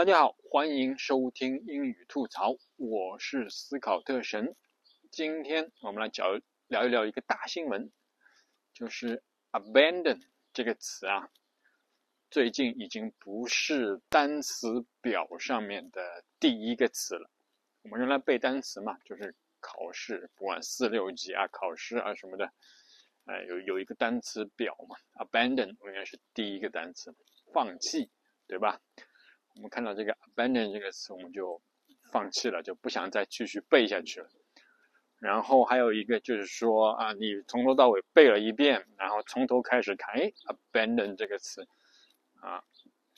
[0.00, 4.56] 大家好，欢迎收听英语吐槽，我是思考特神。
[5.10, 7.92] 今天我们来聊聊一聊一个大新闻，
[8.72, 10.18] 就是 abandon
[10.54, 11.28] 这个词啊，
[12.30, 17.30] 最近已经不是单词表上面的第一个词了。
[17.82, 22.50] 我们用来背单词嘛，就是考试，不管四六级啊、考试啊什么的，
[23.26, 27.14] 哎，有有一个单词表嘛，abandon 应该是第一个单词，
[27.52, 28.10] 放弃，
[28.46, 28.80] 对吧？
[29.60, 31.60] 我们看到这个 abandon 这个词，我们就
[32.10, 34.28] 放弃了，就不想再继续背下去了。
[35.18, 41.68] 然后还有一个就是说啊，你从头到尾背了一遍，然后从头开始看，哎，abandon 这个词
[42.40, 42.64] 啊，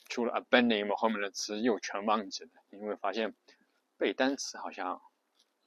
[0.09, 2.49] 除了 abandon 后面的词又全忘记了。
[2.71, 3.33] 你会发现
[3.97, 5.01] 背单词好像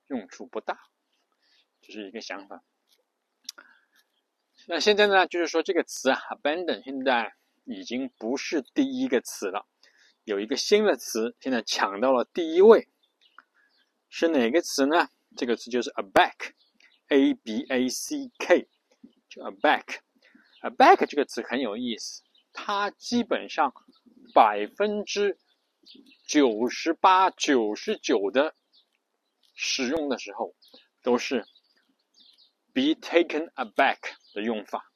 [0.08, 0.78] 用处不大，
[1.80, 2.62] 这是一个想法。
[4.68, 7.32] 那现在呢，就是说这个词啊，abandon 现在
[7.64, 9.66] 已经不是第一个词了。
[10.26, 12.88] 有一个新的词，现在抢到了第一位，
[14.08, 15.08] 是哪个词呢？
[15.36, 18.68] 这个词就是 aback，a b a c k，
[19.28, 20.00] 就 aback。
[20.62, 23.72] aback 这个词很有意思，它基本上
[24.34, 25.38] 百分之
[26.26, 28.56] 九十八、九十九的
[29.54, 30.56] 使用的时候
[31.04, 31.46] 都是
[32.72, 33.98] be taken aback
[34.34, 34.90] 的用法。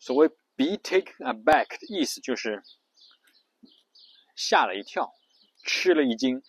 [0.00, 0.28] 所谓
[0.60, 2.62] Be taken aback 的意思就是
[4.36, 5.14] 吓了一跳，
[5.64, 6.42] 吃了一惊，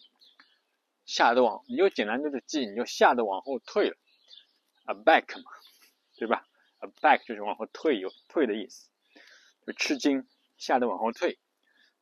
[1.05, 3.95] 吓得往你就简单就是记，你就吓得往后退了
[4.83, 5.49] ，aback 嘛，
[6.17, 6.45] 对吧
[6.81, 8.89] ？aback 就是往后退，有退的意思，
[9.65, 11.39] 就吃惊，吓得往后退。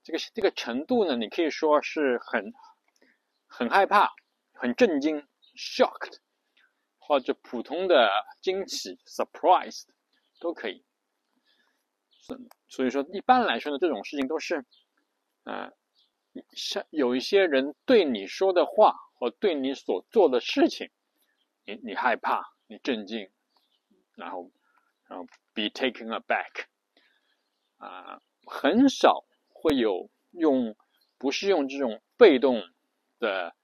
[0.02, 2.52] 这个这个程度呢，你可以说是很
[3.46, 4.16] 很害怕，
[4.54, 6.18] 很震惊，shocked，
[6.98, 8.10] 或者普通的
[8.42, 9.86] 惊奇，surprised，
[10.40, 10.84] 都可以。
[12.67, 14.66] 所以说，一般来说呢，这种事情都是，
[15.44, 15.72] 呃，
[16.53, 20.89] 像有一些人对你说的话或对你所做的事情，
[21.66, 23.29] 你你害怕，你震惊，
[24.16, 24.51] 然后，
[25.07, 26.66] 然后 be taken aback，
[27.78, 30.75] 啊，很少会有用，
[31.18, 32.62] 不是用这种被动
[33.19, 33.56] 的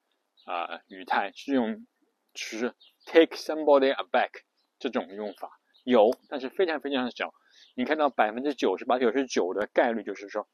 [0.45, 1.85] 啊语态，是用
[2.33, 2.75] 是
[3.05, 4.41] take somebody aback
[4.77, 7.33] 这种用法，有，但是非常非常小。
[7.75, 10.47] 你看到百分之九十八、九十九的概率就是说，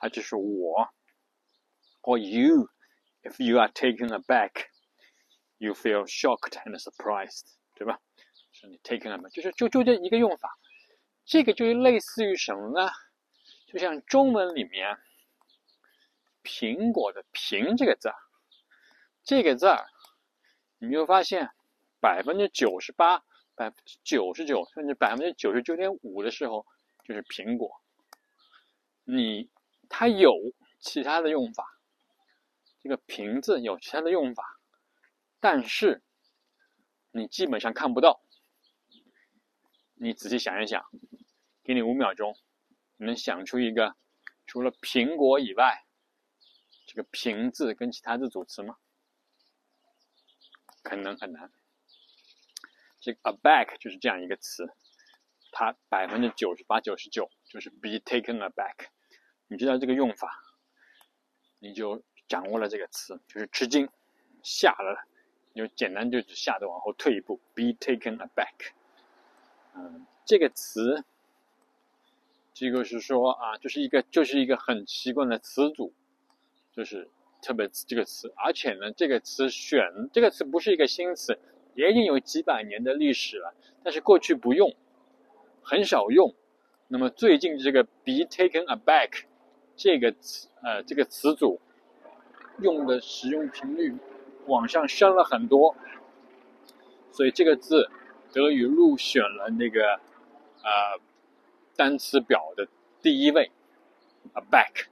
[0.00, 0.88] 它，就是我
[2.02, 2.68] ，or you。
[3.22, 4.66] If you are taken aback,
[5.58, 7.42] you feel shocked and surprised，
[7.74, 8.00] 对吧？
[8.52, 10.56] 是你 taken aback，就是就就这一个用法。
[11.24, 12.88] 这个就是类似于什么呢？
[13.66, 14.96] 就像中文里面
[16.44, 18.16] “苹果”的“苹”这个字儿，
[19.24, 19.86] 这个字儿，
[20.78, 21.50] 你就发现
[22.00, 23.24] 百分之九十八。
[23.56, 26.66] 百分之九十九甚至百分之九十九点五的时候，
[27.02, 27.82] 就是苹果。
[29.02, 29.50] 你
[29.88, 30.34] 它有
[30.78, 31.64] 其他的用法，
[32.80, 34.60] 这个“瓶子有其他的用法，
[35.40, 36.02] 但是
[37.10, 38.20] 你基本上看不到。
[39.94, 40.84] 你仔细想一想，
[41.64, 42.36] 给你五秒钟，
[42.98, 43.96] 你能想出一个
[44.46, 45.86] 除了苹果以外，
[46.86, 48.76] 这个“瓶子跟其他字组词吗？
[50.82, 51.50] 可能很难。
[53.06, 54.68] 这个 aback 就是这样一个词，
[55.52, 58.88] 它百分之九十八、九十九就是 be taken aback。
[59.46, 60.28] 你知道这个用法，
[61.60, 63.88] 你就掌握了这个词，就是吃惊、
[64.42, 65.06] 吓了，
[65.52, 68.72] 你就简单就吓得往后退一步，be taken aback。
[69.76, 71.04] 嗯，这个词，
[72.52, 75.94] 这个是说啊，就是一个就是一个很奇怪的词组，
[76.72, 77.08] 就是
[77.40, 81.38] 特别这个词，而且呢，这个词选这个词不是一个新词。
[81.76, 83.54] 也已经有几百年的历史了，
[83.84, 84.74] 但是过去不用，
[85.62, 86.34] 很少用。
[86.88, 89.24] 那么最近这个 “be taken aback”
[89.76, 91.60] 这个词，呃，这个词组
[92.60, 93.94] 用的使用频率
[94.46, 95.76] 往上升了很多，
[97.12, 97.90] 所以这个字
[98.32, 100.00] 得以入选了那个
[100.62, 101.00] 呃
[101.76, 102.66] 单词表的
[103.02, 103.50] 第一位
[104.34, 104.86] ，“aback”。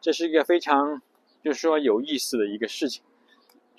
[0.00, 1.02] 这是一个非常，
[1.44, 3.02] 就是说有意思的一个事情。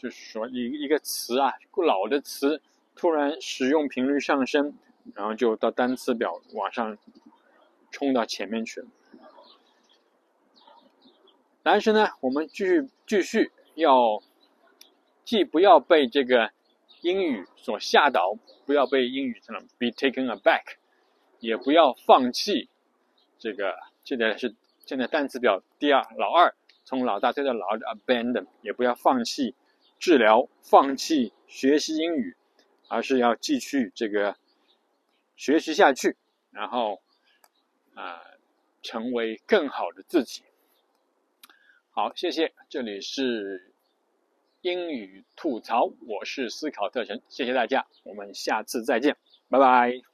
[0.02, 1.54] 就是说，一一个词啊，
[1.86, 2.60] 老的词
[2.96, 4.74] 突然使用频率上升，
[5.14, 6.98] 然后就到单词表往上
[7.92, 8.88] 冲到前面去了。
[11.62, 14.24] 但是呢，我们继续继续要，
[15.24, 16.52] 既不要被这个
[17.02, 20.78] 英语所吓倒，不要被英语这种 be taken aback，
[21.40, 22.70] 也不要放弃
[23.38, 23.76] 这个。
[24.04, 26.56] 现在是现在单词表第二老二，
[26.86, 29.54] 从老大推到老二的 abandon，也不要放弃。
[30.02, 32.36] 治疗，放弃学习英语，
[32.90, 34.36] 而是要继续这个
[35.36, 36.18] 学习下去，
[36.50, 37.04] 然后
[37.94, 38.20] 啊，
[38.82, 40.42] 成为更好的自己。
[41.92, 43.72] 好，谢谢，这里是
[44.62, 49.16] 英语吐槽，我是思考特神，谢谢大家，我们下次再见，
[49.50, 50.11] 拜拜。